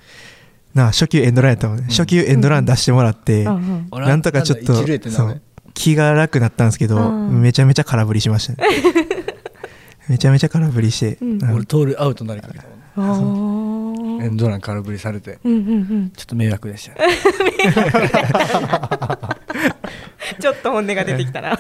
[0.75, 3.87] うなあ初球エンドランやったもんね、初球エンドラン出してもらって、うんうん。
[3.91, 5.43] 俺なんとかちょっとなんだ一塁ってなそう
[5.75, 7.41] 気が楽なったんですけど、うん。
[7.41, 8.69] めちゃめちゃ空振りしましたね。
[10.09, 11.19] めちゃめちゃ空振りして、
[11.55, 12.85] 俺盗塁アウトになりかけたもんね。
[12.97, 13.60] あー
[14.31, 15.61] エンドラン空振りされてうんうんう
[15.95, 16.11] ん。
[16.17, 17.01] ちょっと迷惑でしたね。
[20.41, 21.59] ちょっと本音が出てきたな。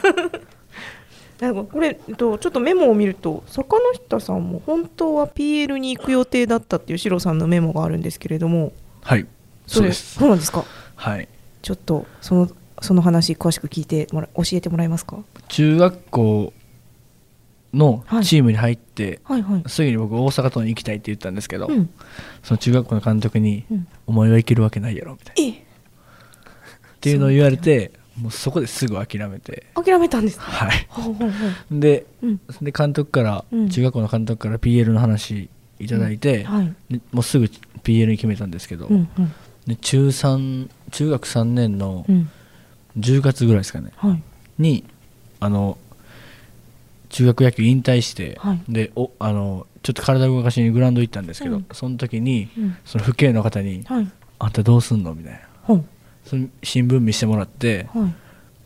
[1.40, 3.76] なんかこれ、えっと、ちょっとメモを見ると坂
[4.08, 9.26] 下さんも本当は PL に行く予定だったっていうシロさんのメモがあるんですけれどもはい
[9.66, 10.16] そうです。
[10.18, 10.64] そうなんですか？
[10.96, 11.28] はい。
[11.62, 12.50] ちょっとその
[12.82, 15.16] その話詳しく聞いてもら教えてもらえますか？
[15.48, 16.52] 中学校
[17.72, 19.62] のチームに入って、はいはい。
[19.66, 21.90] すぐに僕大阪桐蔭に行きたいって言ったんですけど、うん。
[22.42, 23.88] その中学校の監督に、うん。
[24.06, 25.56] お前は行けるわけないやろみたいな。
[25.56, 25.64] えっ
[27.00, 29.66] ていうのを言われてもうそこですぐ諦めて。
[29.74, 30.86] 諦めたんですかはい。
[30.88, 31.80] ほうほうほう。
[31.80, 32.40] でうん。
[32.60, 33.68] で監督から、うん。
[33.68, 36.74] 中学校の監督から PL の話いただいて、はい。
[36.90, 37.46] でもうすぐ
[37.82, 39.32] PL に決めたんですけど、うんうん。
[39.66, 42.30] で中3中学3年のうん。
[42.98, 44.22] 10月ぐらいですかね、はい。
[44.58, 44.84] に
[45.38, 45.78] あの
[47.10, 48.60] 中学野球引退して、はい。
[48.68, 51.66] でおあのちょっと体を動かしにグラウンド行ったんですけど、うん。
[51.72, 52.76] その時にうん。
[52.84, 55.40] その父兄の方にはい「あんたどうすんの?」みたいな。
[56.24, 58.10] その新聞見してもらっては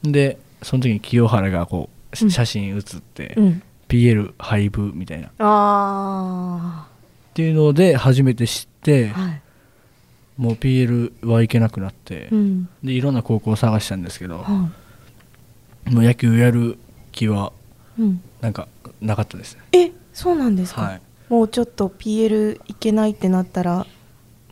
[0.05, 0.13] い。
[0.13, 3.63] でその時に清原がこう写真写って、うん。
[3.89, 5.29] PL 廃部みたいな。
[5.29, 6.87] っあ
[7.35, 9.13] ていうので初めて知って、
[10.37, 12.69] もう PL は行けなくなって、うん。
[12.83, 14.49] でいろんな高校を探したんですけど、は
[15.87, 16.79] もう野球やる
[17.13, 17.53] 気は
[17.99, 18.69] いうんなんか
[19.01, 19.57] なかったです。
[19.57, 21.01] ねえそうなんですか、はい。
[21.31, 23.87] もうちょっと PL いけないってなったら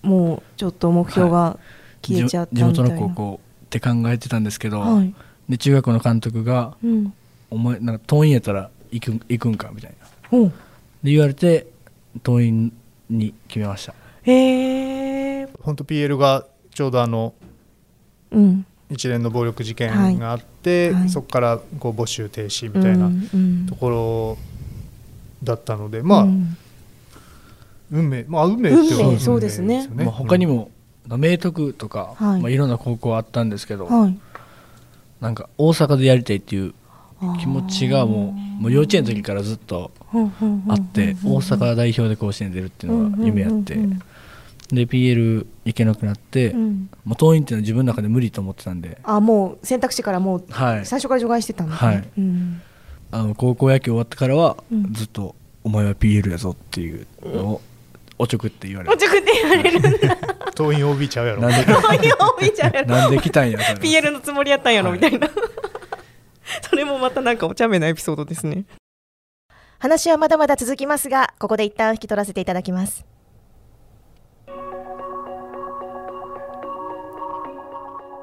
[0.01, 1.59] もうちょっと目標が
[2.01, 5.15] 消えちゃったみたいな、地元の高校って考えてたんですけど、はい。
[5.47, 7.13] で中学校の監督がうん
[7.51, 10.39] 「お前なんか桐蔭やったら行く行くんか」みたいな。
[10.39, 10.53] おう。
[11.03, 11.67] で言われて
[12.25, 12.73] 桐蔭
[13.11, 13.95] に決めました。
[14.23, 17.35] へえ本当 PL がちょうどあの
[18.31, 21.01] うん一連の暴力事件があって、はい。
[21.03, 23.67] はいそこからこう募集停止みたいなうんうん。
[23.67, 24.39] ところ
[25.43, 26.57] だったので、まあ、うん。
[27.91, 29.89] 運命まあ運命っていうのはそうですね。
[29.95, 30.71] まあ、他にも、
[31.09, 32.41] 明徳とか、はい。
[32.41, 34.19] いまあ、いろんな高校あったんですけど、はい。
[35.21, 36.75] なんか大阪でやりたいっていう
[37.39, 39.93] 気持ちがもうもう幼稚園の時からずっと
[40.69, 44.03] あって大阪代表で甲子園出るっていうのが夢あってうんうん
[44.73, 46.61] で PL 行けなくなってうん。
[46.61, 48.99] うんもう桐蔭っていうのは自分の中で無理と思ってたんで。
[49.03, 50.87] あもう選択肢からもうはい。
[50.87, 52.09] 最初から除外してたんですね、はい。
[52.19, 52.63] うん。
[53.11, 54.93] あの高校野球終わってからはうん。
[54.93, 57.61] ずっと「お前は PL やぞ」っていうのを
[58.19, 60.17] おちょくって言われておちょくって言われるんだ。
[60.55, 61.43] 党員 OB ちゃうやろ。
[61.43, 65.29] なんでそういう多いじゃんなんで来たんや PL のつもりやったんやろ、はいみたいな。
[66.63, 68.65] それもまたなんかお茶目なエピソードですね。
[69.79, 73.05] 話はまだまだ続きますがここで一旦引き取らせていただきます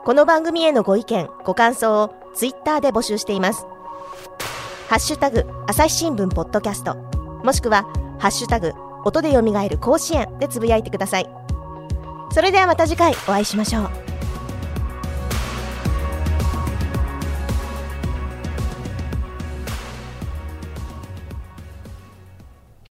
[0.10, 3.67] この番組へのご意見ご感想をツイッターで募集しています。
[4.88, 6.95] ハッシュタグ朝日新聞ポッドキャスト。
[7.43, 7.84] もしくは
[8.17, 8.74] ハッシュタグ
[9.06, 11.30] 音で蘇る甲子園でつぶやいてください。
[12.32, 14.09] それではまた次回お会いしましょう。